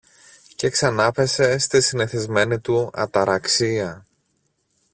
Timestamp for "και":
0.55-0.69